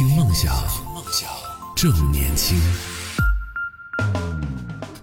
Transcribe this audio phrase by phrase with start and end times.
[0.00, 0.50] 听梦想，
[1.76, 2.58] 正年轻。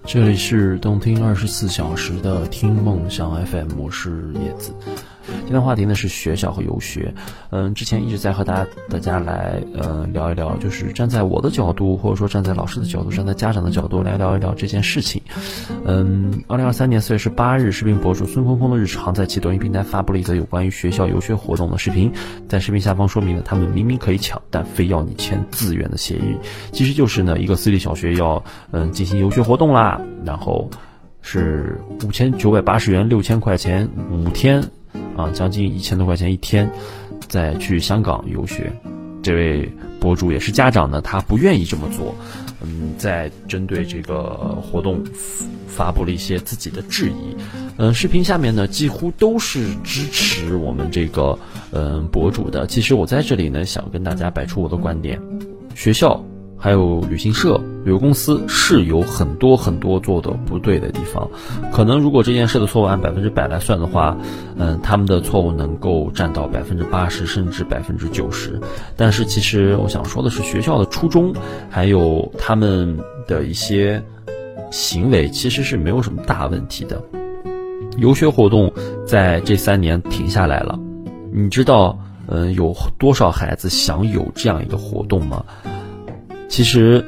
[0.03, 4.73] 这里是动听二十四小时的听梦想 FM，我是叶子。
[5.27, 7.13] 今天话题呢是学校和游学。
[7.49, 15.21] 嗯，之前一直在和大家大家来嗯聊一聊，就是站在我的角度，或者说站在老师的角度，站在家长的角度来聊一聊这件事情。
[15.85, 22.11] 嗯，二零二三年四月十八日，视频博主孙峰峰的日常在其抖音平台发布了一则有关于学校游学活动的视频，
[22.47, 26.37] 在视频下方说明了他们明明可以抢，但非要你签自愿的协议，
[26.71, 30.69] 其实就是呢一个私立小学要嗯进行游学活动啦，然后
[31.21, 34.63] 是五千九百八十元，六千块钱五天。
[35.15, 36.69] 啊，将近一千多块钱一天，
[37.27, 38.71] 在去香港游学，
[39.21, 42.13] 这位博主也是家长呢，他不愿意这么做，
[42.61, 44.23] 嗯，在针对这个
[44.61, 45.03] 活动
[45.67, 47.35] 发布了一些自己的质疑，
[47.77, 51.37] 嗯，视频下面呢几乎都是支持我们这个
[51.71, 52.67] 嗯博主的。
[52.67, 55.19] 其实我在这里呢想跟大家摆出我的观点，
[55.75, 56.23] 学校。
[56.59, 61.29] 还有旅行社、旅游公司是有很多很多做的不对的地方，
[61.71, 64.17] 可能如果这件事的错误按百分之百来算的话，
[64.57, 68.59] 嗯，他们的错误能够占到百分之八十甚至百分之九十。
[68.95, 71.33] 但是其实我想说的是，学校的初衷
[71.69, 74.03] 还有他们的一些
[74.71, 77.01] 行为其实是没有什么大问题的。
[77.97, 78.71] 游学活动
[79.05, 80.77] 在这三年停下来了，
[81.31, 85.45] 你知道，嗯，有多少孩子想有这样一个活动吗？
[86.49, 87.03] 其实，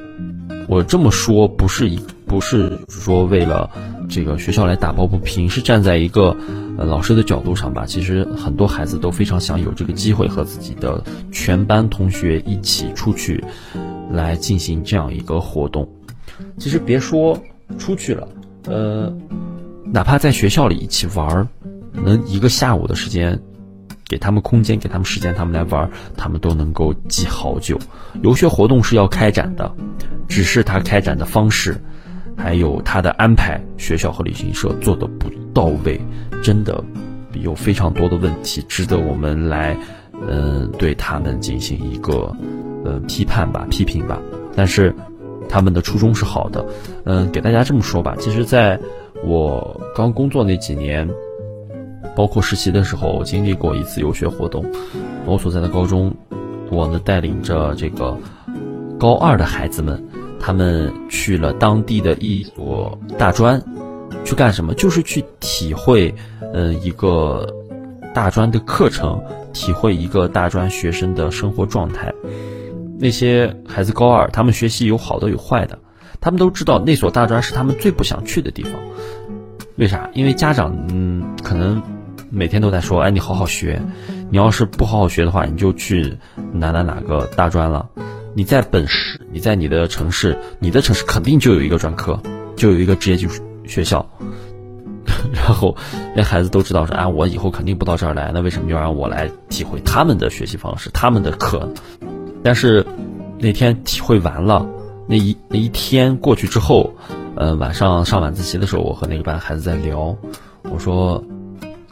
[0.67, 3.69] 我这么说不是一不是说为了
[4.07, 6.35] 这个学校来打抱不平，是站在一个
[6.77, 7.85] 呃老师的角度上吧。
[7.85, 13.43] 其实很多孩子都非常想有这个机会和自己的全班同学一起出去，
[14.11, 15.89] 来进行这样一个活动。
[16.57, 17.41] 其实别说
[17.77, 18.27] 出去了，
[18.65, 19.11] 呃，
[19.85, 21.47] 哪怕在学校里一起玩儿，
[21.91, 23.41] 能一个下午的时间。
[24.09, 27.77] 给他们空间，给他们时间，他们来玩，他们都能够记好久。
[28.23, 29.71] 游学活动是要开展的，
[30.27, 31.79] 只是他开展的方式，
[32.35, 36.01] 还有他的安排，学校和旅行社做的不到位，
[36.41, 36.83] 真的
[37.33, 39.77] 有非常多的问题，值得我们来，
[40.27, 42.35] 嗯，对他们进行一个，
[42.83, 44.19] 呃，批判吧，批评吧。
[44.55, 44.91] 但是
[45.47, 46.65] 他们的初衷是好的，
[47.05, 48.79] 嗯，给大家这么说吧，其实在
[49.23, 51.07] 我刚工作那几年。
[52.15, 54.65] 包括实习的时候，经历过一次游学活动。
[55.25, 56.13] 我所在的高中，
[56.69, 58.17] 我呢带领着这个
[58.99, 60.03] 高二的孩子们，
[60.39, 63.61] 他们去了当地的一所大专，
[64.25, 64.73] 去干什么？
[64.73, 66.13] 就是去体会，
[66.53, 67.47] 呃，一个
[68.13, 69.21] 大专的课程，
[69.53, 72.13] 体会一个大专学生的生活状态。
[72.97, 75.79] 那些孩子高二，他们学习有好的有坏的，
[76.19, 78.73] 他们都知道那所大专是他们最不想去的地方。
[79.77, 80.09] 为啥？
[80.13, 81.81] 因为家长，嗯，可能。
[82.31, 83.81] 每天都在说，哎，你好好学，
[84.29, 86.17] 你要是不好好学的话，你就去
[86.53, 87.89] 哪哪哪个大专了。
[88.35, 92.21] 你在本市，你在你的城市，你的城市肯定就有一个专科，
[92.55, 94.07] 就有一个职业技术学校。
[95.33, 95.75] 然后
[96.15, 101.67] 那孩子都知道说，啊，我以后肯定不到这儿来，那为什么要让我来体会他们的学习方式，他们的课？
[102.43, 102.85] 但是
[103.39, 104.67] 那天体会完了，
[105.07, 106.93] 那一那一天过去之后，
[107.35, 110.15] 呃，晚上上晚自习的时候，我和那个班孩子在聊，
[110.71, 111.23] 我说。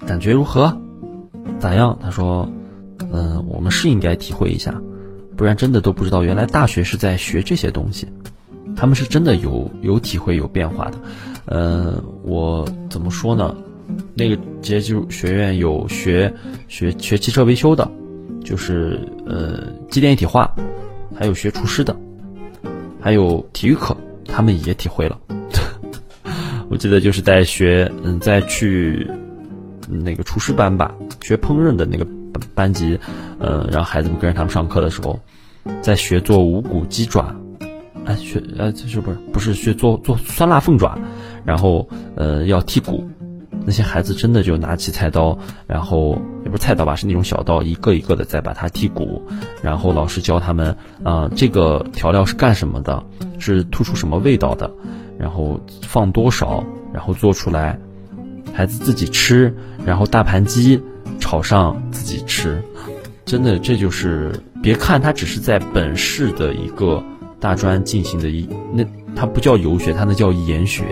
[0.07, 0.75] 感觉如何？
[1.59, 1.99] 咋样？
[2.01, 2.47] 他说
[3.11, 4.73] ：“嗯，我们是应该体会一下，
[5.35, 8.07] 不然真的都不知道原来大学是在学这些东西。
[8.75, 10.97] 他们是真的有有体会有变化的。
[11.47, 13.53] 嗯，我怎么说呢？
[14.13, 16.33] 那个职业技术学院有学
[16.69, 17.89] 学学汽车维修的，
[18.45, 20.49] 就是呃机电一体化，
[21.15, 21.93] 还有学厨师的，
[23.01, 25.19] 还有体育课，他们也体会了。
[26.69, 29.05] 我记得就是在学，嗯，在去。”
[29.87, 32.05] 那个厨师班吧，学烹饪的那个
[32.53, 32.99] 班级，
[33.39, 35.19] 呃，让孩子们跟着他们上课的时候，
[35.81, 37.35] 在学做无骨鸡爪，
[38.05, 39.17] 哎，学呃，是不是？
[39.31, 40.97] 不是学做做酸辣凤爪，
[41.45, 43.07] 然后呃要剔骨，
[43.65, 49.21] 那些孩子真的就拿起菜刀，然后也不是菜刀吧，是那种小刀，一个一个的在把它剔骨，
[49.61, 53.03] 然后老师教他们啊，这个调料是干什么的，
[53.39, 54.71] 是突出什么味道的，
[55.17, 56.63] 然后放多少，
[56.93, 57.79] 然后做出来。
[58.57, 59.55] 孩子自己吃，
[59.85, 60.81] 然后大盘鸡
[61.19, 62.59] 炒上自己吃，
[63.23, 64.33] 真的这就是
[64.63, 67.03] 别看他只是在本市的一个
[67.39, 68.83] 大专进行的一那
[69.15, 70.85] 他不叫游学，他那叫研学。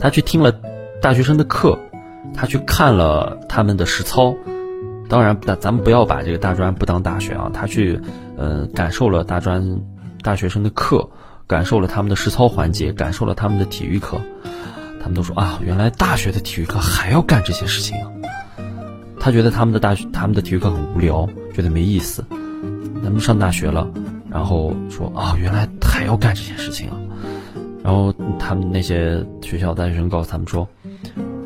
[0.00, 0.50] 他去听了
[1.00, 1.78] 大学生的课，
[2.34, 4.34] 他去看了他们的实操。
[5.08, 7.48] 当然，咱咱们不要把这个大专不当大学啊。
[7.54, 8.00] 他去
[8.36, 9.80] 嗯感受了大专
[10.22, 11.08] 大学生的课，
[11.46, 14.20] 感受了他们的实操环节，感受了他们的体育课。
[15.08, 18.12] 他们都说啊，原来大学的体育课还要干这些事情啊！
[19.18, 22.22] 他觉得他们的大学、他们的体育课很无聊，觉得没意思。
[23.02, 23.90] 咱们上大学了，
[24.28, 26.96] 然后说啊，原来还要干这些事情啊。
[27.82, 30.68] 然后他们那些学校大学生告诉他们说，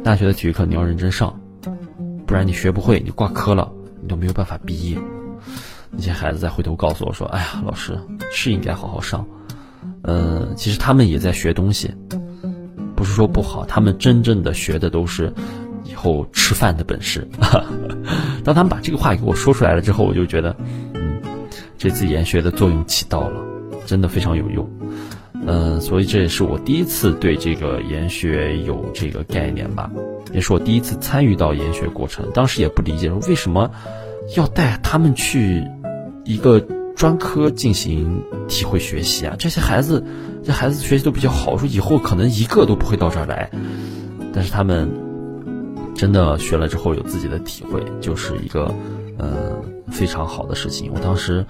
[0.02, 1.32] 大学的体育课你要认真上，
[2.26, 3.70] 不然你学不会，你挂科了，
[4.02, 4.98] 你都没有办法毕业。
[5.92, 7.96] 那些孩子再回头告诉我说，哎呀，老师
[8.32, 9.24] 是应该好好上。
[10.02, 11.94] 嗯，其实他们也在学东西，
[13.12, 15.32] 说不好，他们真正的学的都是
[15.84, 17.26] 以后吃饭的本事。
[18.44, 20.56] 当他们把这个话给我说出来了之后，我就觉得，
[20.94, 21.20] 嗯，
[21.78, 23.40] 这次研学的作用起到了，
[23.86, 24.68] 真的非常有用。
[25.44, 29.90] 嗯，所以这也是我第一次对这个研学有这个概念吧，
[30.32, 32.24] 也是我第一次参与到研学过程。
[32.32, 33.68] 当时也不理解说为什么
[34.36, 35.64] 要带他们去
[36.24, 36.64] 一个
[37.02, 39.34] 专科进行体会学习啊？
[39.36, 40.04] 这些孩子，
[40.44, 43.50] 这孩子学习都比较好，说以后可能一个都不会到这儿来，
[44.32, 44.88] 但是他们
[45.96, 48.72] 真的学了之后有自己的体会，就是一个
[49.18, 50.92] 嗯非常好的事情。
[50.94, 51.44] 我当时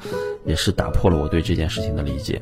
[0.46, 2.40] 也是打破了我对这件事情的理解。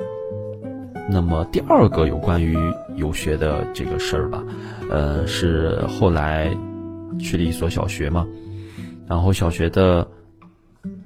[1.11, 2.57] 那么第二个有关于
[2.95, 4.45] 游学的这个事儿吧，
[4.89, 6.57] 呃，是后来
[7.19, 8.25] 去了一所小学嘛，
[9.09, 10.07] 然后小学的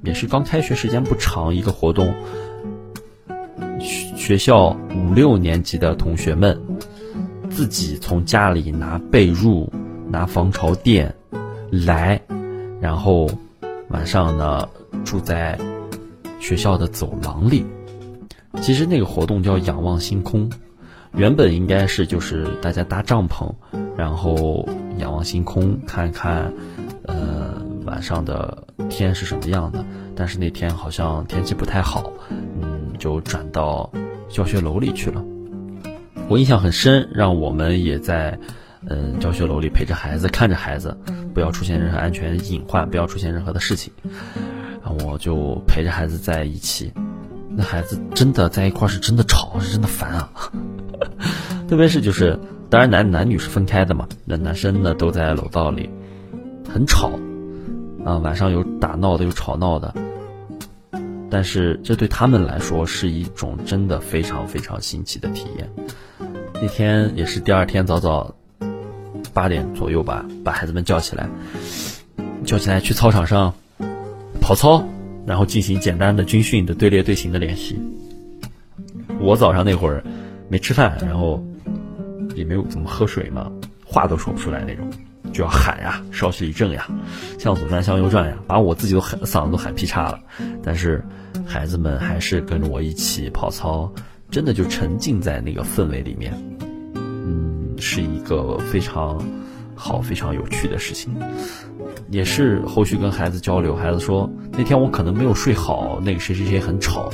[0.04, 2.14] 也是刚开学时间不长，一个活动，
[3.80, 6.60] 学学校五六年级的同学们
[7.50, 9.66] 自己从家里拿被褥、
[10.08, 11.14] 拿防潮垫
[11.70, 12.20] 来，
[12.80, 13.28] 然后
[13.88, 14.68] 晚上呢
[15.04, 15.58] 住在
[16.38, 17.64] 学校的走廊里。
[18.60, 20.50] 其实那个活动叫仰望星空，
[21.16, 23.52] 原本应该是就是大家搭帐篷，
[23.96, 24.68] 然后
[24.98, 26.52] 仰望星空，看看，
[27.04, 27.33] 呃，
[27.84, 29.84] 晚上的天是什么样的。
[30.16, 33.90] 但是那天好像天气不太好，嗯，就转到
[34.28, 35.24] 教学楼里去了。
[36.28, 38.38] 我印象很深，让我们也在，
[38.88, 40.96] 嗯，教学楼里陪着孩子，看着孩子，
[41.34, 43.92] 不要出现任何安全隐患，不要出现任何的事情。
[44.82, 46.92] 然后我就陪着孩子在一起。
[47.56, 50.30] 那孩子真的在一块是真的吵，是真的烦啊！
[51.68, 52.38] 特别是就是，
[52.68, 54.08] 当然男男女是分开的嘛。
[54.24, 55.88] 那男生呢都在楼道里，
[56.72, 57.10] 很吵
[58.04, 59.94] 啊，晚上有打闹的，有吵闹的。
[61.30, 65.68] 但是这对他们来说是一种真的非常非常新奇的体验。
[66.54, 68.34] 那天也是第二天早早
[69.32, 71.28] 八点左右吧，把孩子们叫起来，
[72.44, 73.52] 叫起来去操场上
[74.40, 74.84] 跑操。
[75.26, 77.80] 然后进行简单的军训的队列队形的练习。
[79.18, 80.04] 我早上那会儿
[80.50, 81.42] 没吃饭，然后
[82.34, 83.50] 也没有怎么喝水嘛，
[83.86, 84.86] 话都说不出来那种，
[85.34, 86.88] 就要喊呀，稍息一阵呀，
[87.38, 90.18] 向左转向右转呀，把我自己都喊嗓子都喊劈叉了。
[90.62, 91.04] 但是
[91.44, 93.92] 孩子们还是跟着我一起跑操，
[94.30, 96.32] 真的就沉浸在那个氛围里面，
[96.94, 99.20] 嗯，是一个非常
[99.74, 101.12] 好、非常有趣的事情。
[102.10, 107.10] 也是后续跟孩子交流，孩子说那天我可能没有睡好，那个谁谁谁很吵，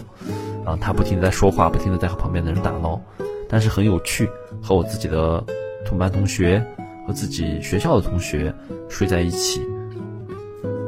[0.66, 3.00] 啊，他不停的在说话，不停的在和旁边的人打闹，
[3.48, 4.28] 但是很有趣，
[4.60, 5.42] 和我自己的
[5.86, 6.62] 同班同学
[7.06, 8.54] 和自己学校的同学
[8.88, 9.60] 睡在一起，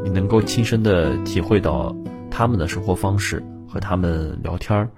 [0.04, 1.94] 你能够亲身的体会到
[2.30, 4.88] 他们的生活方式和他们聊天儿，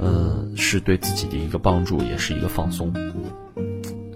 [0.00, 2.92] 嗯，是对自己的一个帮助，也是一个放松，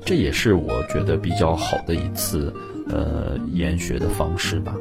[0.04, 2.52] 这也是我觉得比较好的一次。
[2.88, 4.74] 呃，研学的方式吧，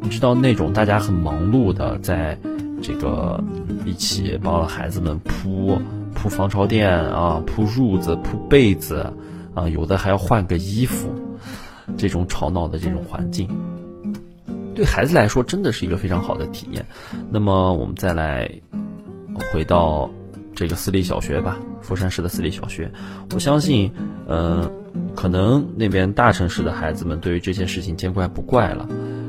[0.00, 2.38] 你知道那种大家很忙碌的，在
[2.82, 3.42] 这个
[3.86, 5.80] 一起帮孩子们铺
[6.14, 9.10] 铺防潮垫啊，铺褥子、铺被子
[9.58, 11.12] 啊，有的还要换个衣服，
[11.96, 13.48] 这种吵闹的这种环境，
[14.74, 16.84] 对孩子来说真的是一个非常好的体验。
[17.30, 18.48] 那么我们再来
[19.52, 20.08] 回到
[20.54, 22.90] 这个私立小学吧，佛山市的私立小学，
[23.34, 23.90] 我相信，
[24.28, 24.70] 嗯。
[25.14, 28.88] 可能那边大城市的孩子们对于这些事情见怪不怪了，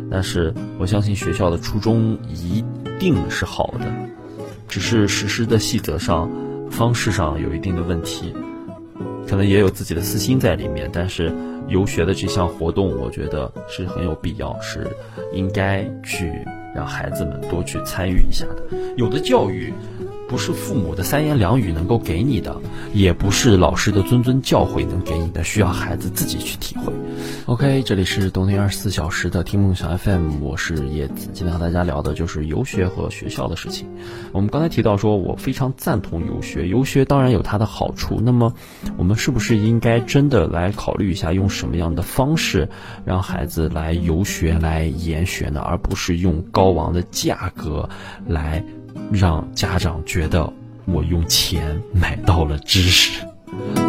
[0.09, 2.63] 但是我相信学校的初衷一
[2.99, 3.91] 定是好的，
[4.67, 6.29] 只是实施的细则上、
[6.69, 8.33] 方式上有一定的问题，
[9.29, 10.89] 可能也有自己的私心在里面。
[10.91, 11.31] 但是
[11.67, 14.87] 游学的这项活动，我觉得是很有必要，是
[15.31, 16.31] 应该去
[16.73, 18.63] 让孩子们多去参与一下的。
[18.97, 19.71] 有的教育。
[20.29, 22.55] 不是父母的三言两语能够给你的，
[22.93, 26.93] 也不是老师的谆谆教诲能给你的，需要孩子自己去体会。
[27.47, 33.87] OK，这里是冬天二十四小时的听梦想 FM，我是叶子，今天和大家聊的就是游学和学校的事情。
[34.31, 38.21] 我们刚才提到说，我非常赞同游学，游学当然有它的好处。
[38.23, 38.53] 那么，
[38.97, 42.69] 我们是不是应该真的来考虑一下，用什么样的方式
[43.03, 45.59] 让孩子来游学、来研学呢？
[45.59, 47.89] 而不是用高昂的价格
[48.27, 48.63] 来。
[49.11, 50.51] 让家长觉得
[50.85, 53.25] 我用钱买到了知识。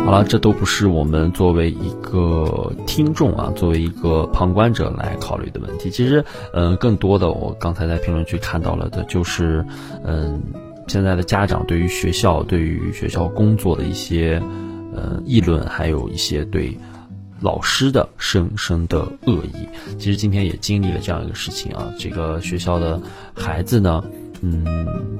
[0.04, 5.90] 好了，这都不是我们作为一个听众啊，作为一个旁观者来考虑的问题。
[5.90, 9.64] 其实，嗯，更多的我刚才在评论区看到了的，就是
[10.02, 10.42] 嗯，
[10.88, 14.42] 现在的家长对于学校、对于学校工作的一些
[14.94, 16.76] 呃议论，还有一些对
[17.40, 19.68] 老师的深深的恶意。
[19.98, 23.00] 其实今天也经历了这样一个事情啊，这个学校的
[23.34, 24.02] 孩子呢。
[24.42, 24.64] 嗯，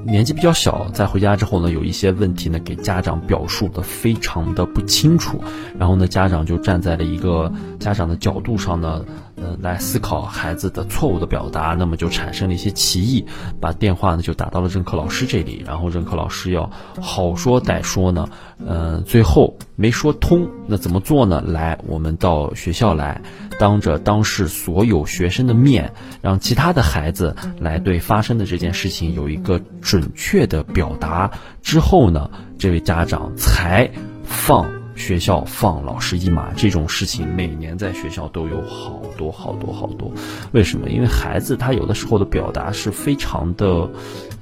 [0.05, 5.41] 年纪比较小，在回家之后呢，有一些问题呢，给家长表述的非常的不清楚，
[5.77, 9.05] 然后呢，家长就站在了一个家长的角度上呢。
[9.41, 13.25] 呃，来思考孩子的错误的表达，那么就产生了一些歧义，
[13.59, 16.69] 把电话呢就打到了任课老师这里，然后任课老师要
[17.01, 18.29] 好说歹说呢，
[18.65, 21.41] 呃，最后没说通，那怎么做呢？
[21.41, 23.19] 来，我们到学校来，
[23.59, 31.31] 当着当时所有学生的面，让其他的孩子来对发生的这件事情有一个准确的表达，
[31.63, 32.29] 之后呢，
[32.59, 33.89] 这位家长才
[34.23, 34.80] 放。
[35.01, 40.11] 学校放老师一马这种事情，每年在学校都有好多好多好多。
[40.51, 40.89] 为什么？
[40.89, 43.89] 因为孩子他有的时候的表达是非常的，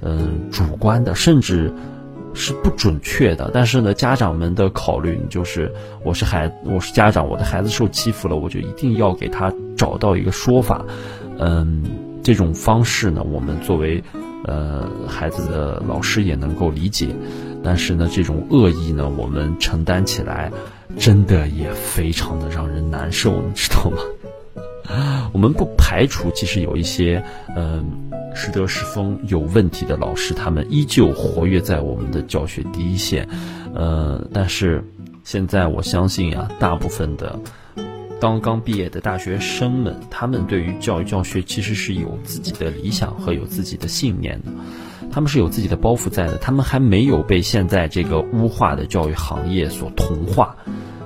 [0.01, 1.73] 嗯，主观的，甚至
[2.33, 3.49] 是不准确的。
[3.53, 5.73] 但是呢，家长们的考虑就是，
[6.03, 10.85] 我是孩，我是家长，我的孩子受欺负了，我就一定要给他找到一个说法。
[11.39, 11.83] 嗯，
[12.21, 14.03] 这种方式呢，我们作为
[14.49, 17.07] 呃孩子的老师也能够理解。
[17.63, 20.51] 但是呢，这种恶意呢，我们承担起来，
[20.97, 23.97] 真的也非常的让人难受，你知道吗？
[25.33, 27.23] 我们不排除，其实有一些，
[27.55, 27.85] 嗯，
[28.33, 33.27] 师德师风有问题的老师，他们依旧活跃在我们的教学第一线，
[33.75, 34.83] 呃，但是
[35.23, 37.37] 现在我相信呀，大部分的
[38.19, 44.51] 刚刚毕业的大学生们，他们对于教育教学其实是有自己的理想和有自己的信念的。
[45.11, 50.55] 他们是有自己的包袱在的，他们还没有被现在这个污化的教育行业所同化，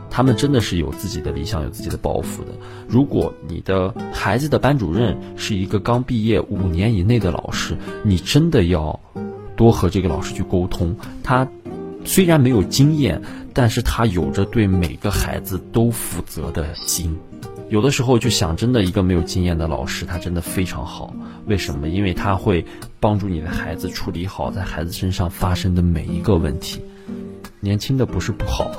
[0.09, 2.49] 他们真的是有自己的理想、有自己的抱负的。
[2.87, 8.99] 如果你的孩子的班主任是一个刚毕业五年以内的老师，你真的要
[9.55, 10.97] 多和这个老师去沟通。
[11.23, 11.47] 他
[12.05, 13.21] 虽然没有经验，
[13.53, 17.17] 但是他有着对每个孩子都负责的心。
[17.69, 21.13] 有的时候就想，真的一个没有经验的老师，他真的非常好。
[21.47, 21.87] 为什么？
[21.87, 22.63] 因为他会
[22.99, 26.81] 帮助你的孩子处理好在孩子身上发生的每一个问题。
[27.59, 28.69] 年轻的不是不好，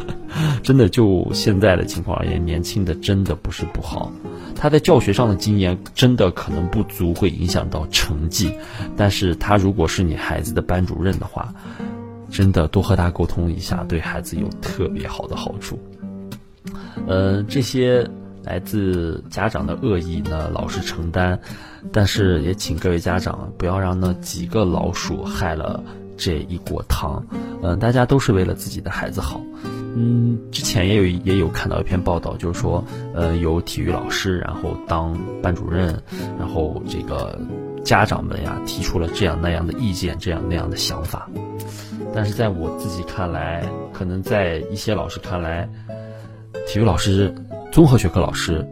[0.62, 4.12] 真的就现在的情况而言，年轻的真的不是不好。
[4.54, 8.52] 他在教学上的经验真的可能不足，会影响到成绩。
[8.96, 11.54] 但是他如果是你孩子的班主任的话，
[12.30, 15.78] 真的多和他沟通一下，对孩子有特别好的好处。
[17.06, 18.08] 呃，这些。
[18.44, 21.38] 来自家长的恶意呢，老师承担，
[21.92, 25.82] 但是也请各位家长不要让那几个老鼠害了
[26.16, 27.22] 这一锅汤。
[27.62, 29.38] 嗯，大家都是为了自己的孩子好。
[29.94, 32.82] 嗯，之前也有也有看到一篇报道，就是说，
[33.12, 36.00] 呃，有体育老师然后当班主任，
[36.38, 37.38] 然后这个
[37.88, 41.26] 家长们呀提出了这样那样的意见，这样那样的想法。
[42.14, 43.64] 但是在我自己看来，
[43.94, 45.66] 可能在一些老师看来，
[46.66, 47.34] 体育老师。
[47.72, 48.66] 综合学科老师，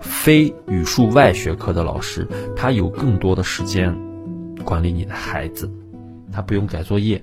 [0.00, 2.26] 非语数外学科的老师，
[2.56, 3.94] 他有更多的时间
[4.64, 5.70] 管理你的孩子，
[6.32, 7.22] 他不用改作业。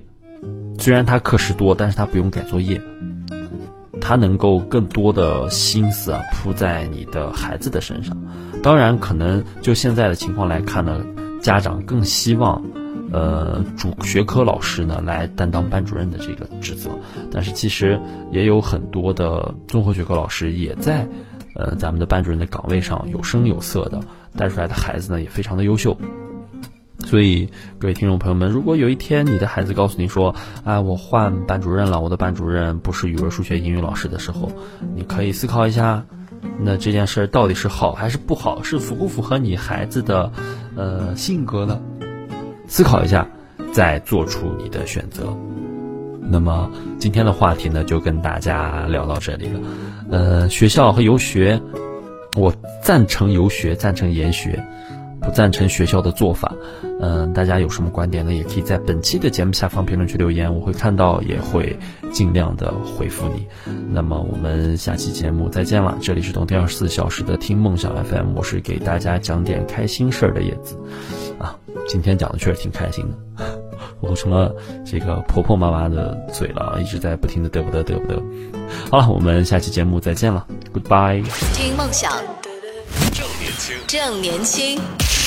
[0.78, 2.80] 虽然他课时多，但是他不用改作业，
[4.00, 8.16] 他能够更多的心思啊扑在你的孩子的身上。
[8.62, 11.04] 当然，可能就现在的情况来看呢，
[11.40, 12.62] 家长更希望。
[13.12, 16.90] 呃，主学科老师呢来担当班主任的这个职责，
[17.30, 17.98] 但是其实
[18.32, 21.06] 也有很多的综合学科老师也在，
[21.54, 24.00] 呃，咱们的班主任的岗位上有声有色的
[24.36, 25.96] 带出来的孩子呢也非常的优秀，
[27.06, 27.48] 所以
[27.78, 30.34] 各位听众朋友们，如果有一天你的孩子告诉你说，
[30.64, 34.50] 啊，我换班主任了，我的班主任不是语文、数学、英语老师的时候，
[34.96, 36.04] 你可以思考一下，
[36.58, 40.32] 那这件事到底是好还是不好，是符不符合你孩子的
[40.74, 41.80] 呃性格呢？
[42.66, 43.24] 思考一下，
[43.72, 45.32] 再做出你的选择。
[46.28, 49.60] 那么今天的话题呢，就跟大家聊到这里了。
[50.10, 51.60] 呃，学校和游学，
[52.34, 54.60] 我赞成游学，赞成研学，
[55.26, 56.54] 不赞成学校的做法。
[57.00, 58.32] 嗯，大家有什么观点呢？
[58.32, 61.76] 也可以在本期的节目下方评论区留言，我会看到，也会
[62.12, 63.46] 尽量的回复你。
[63.90, 65.98] 那么我们下期节目再见了。
[66.00, 70.78] 这里是动听二十四小时的听梦想 FM，我是给大家讲点开心事儿的叶子。
[71.38, 73.04] 啊，今天讲的确实挺开心
[73.36, 73.44] 的，
[74.00, 74.54] 我成了
[74.86, 78.22] 这个婆婆妈妈的嘴了，一直在不停的嘚不嘚嘚不嘚。
[78.90, 81.22] 好了，我们下期节目再见了，Goodbye。
[81.52, 82.10] 听梦想，
[83.58, 84.80] 轻，正年轻，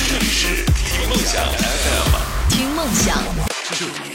[0.08, 2.16] 这里是听梦想 FM，
[2.48, 4.09] 听梦想。